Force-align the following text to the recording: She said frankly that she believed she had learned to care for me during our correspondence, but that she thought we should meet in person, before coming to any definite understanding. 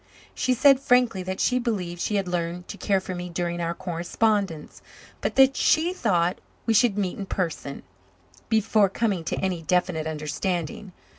She 0.33 0.55
said 0.55 0.79
frankly 0.79 1.21
that 1.21 1.39
she 1.39 1.59
believed 1.59 2.01
she 2.01 2.15
had 2.15 2.27
learned 2.27 2.67
to 2.69 2.77
care 2.79 2.99
for 2.99 3.13
me 3.13 3.29
during 3.29 3.61
our 3.61 3.75
correspondence, 3.75 4.81
but 5.21 5.35
that 5.35 5.55
she 5.55 5.93
thought 5.93 6.41
we 6.65 6.73
should 6.73 6.97
meet 6.97 7.19
in 7.19 7.27
person, 7.27 7.83
before 8.49 8.89
coming 8.89 9.23
to 9.25 9.35
any 9.41 9.61
definite 9.61 10.07
understanding. 10.07 10.91